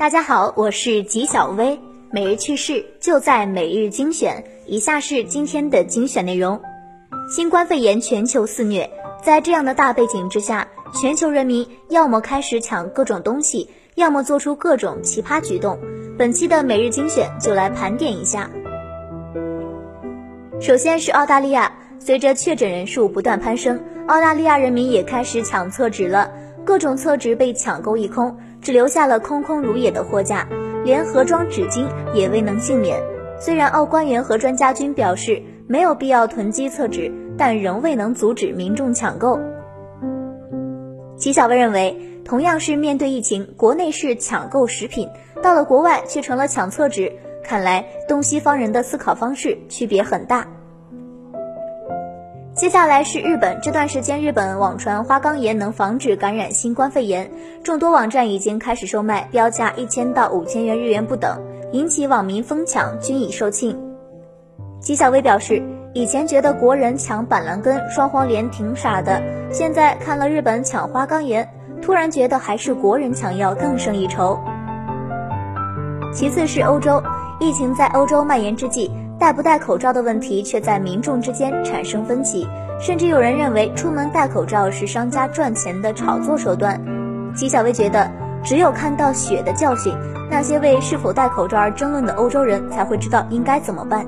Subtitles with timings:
[0.00, 1.78] 大家好，我是吉小薇，
[2.10, 4.42] 每日趣事就在每日精选。
[4.64, 6.58] 以下是今天的精选内容：
[7.30, 8.88] 新冠肺炎全球肆虐，
[9.22, 15.78] 在这样的大背景之下，全球人民要么开始抢各种东西，要么做出各种奇葩举动。
[16.16, 18.50] 本期的每日精选就来盘点一下。
[20.62, 26.32] 首先是澳大利亚，随着确诊人数不断攀升，澳大利亚人民也开始抢厕纸了，
[26.64, 28.34] 各种厕纸被抢购一空。
[28.60, 30.46] 只留下了空空如也的货架，
[30.84, 33.00] 连盒装纸巾也未能幸免。
[33.38, 39.38] 虽然澳官员和专家均表示没有必要囤积厕纸，但仍未能阻止民众抢购。
[41.16, 45.08] 齐小薇认为，同样是面对疫情，国内是抢购食品，
[45.42, 47.12] 到了国外却成了抢厕纸，
[47.44, 50.46] 看来东西方人的思考方式区别很大。
[52.60, 57.30] 接下来是日本，这段时间日本网传花岗岩能防止感染新冠肺炎，
[57.64, 61.40] 众多网站已经开始售卖，标价一千到五千元日元不等，
[61.72, 63.74] 引起网民疯抢，均已售罄。
[64.78, 65.62] 吉小薇表示，
[65.94, 71.48] 以前觉得国人抢板蓝根、双黄连挺傻的，现在看了日本抢花岗岩，
[71.80, 74.38] 突然觉得还是国人抢药更胜一筹。
[76.12, 77.02] 其次是欧洲，
[77.40, 78.90] 疫情在欧洲蔓延之际。
[79.20, 82.48] 戴不戴口罩的问题却在民众之间产生分歧，
[82.80, 86.80] 甚至有人认为出门戴口罩是商家赚钱的炒作手段。
[87.36, 88.10] 纪小薇觉得，
[88.42, 89.94] 只有看到血的教训，
[90.30, 94.06] 那些为是否戴口罩而争论的欧洲人才会知道应该怎么办。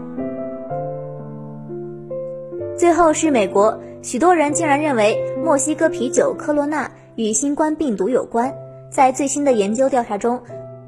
[2.74, 8.50] 最后是美国，许多人竟然认为墨西哥啤酒科罗娜与新冠病毒有关，
[8.90, 10.40] 在最新的研究调查中。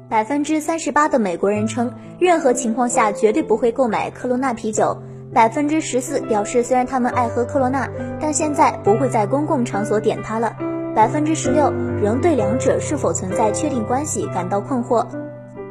[0.07, 4.95] 百分之三十八的美国人称，任何情况下绝对不会购买科罗娜啤酒。
[5.33, 7.89] 百分之十四表示，虽然他们爱喝科罗娜，
[8.21, 10.55] 但现在不会在公共场所点它了。
[10.95, 15.05] 百分之十六仍对两者是否存在确定关系感到困惑。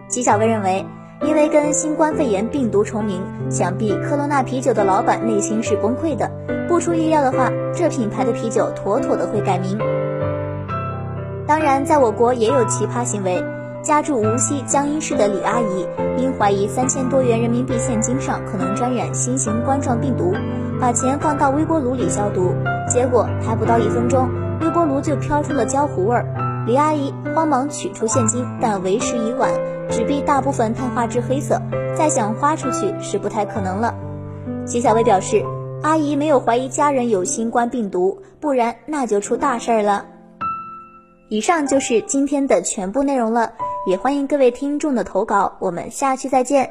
[0.09, 0.85] 纪小薇认为，
[1.23, 6.29] 因为跟新冠肺炎病毒重名，想必科罗娜啤酒的老板内心是崩溃的。
[6.69, 9.79] 不出意料的话，这品牌的啤酒妥妥的会改名。
[11.47, 13.41] 当然，在我国也有奇葩行为。
[13.85, 15.87] 家住无锡江阴市的李阿姨，
[16.17, 20.33] 因怀疑三千多元人民币现金上可能沾染新型冠状病毒，
[20.81, 22.55] 把钱放到微波炉里消毒，
[22.89, 24.27] 结果还不到一分钟，
[24.63, 26.25] 微波炉就飘出了焦糊味儿。
[26.67, 29.51] 李阿姨慌忙取出现金，但为时已晚，
[29.91, 31.61] 纸币大部分碳化至黑色，
[31.95, 33.95] 再想花出去是不太可能了。
[34.65, 35.45] 齐小薇表示，
[35.83, 40.07] 阿姨没有怀疑家人有新冠病毒，不然那就出大事儿了。
[41.29, 43.53] 以上就是今天的全部内容了。
[43.87, 46.71] 也欢迎各位听众的投稿，我们下期再见。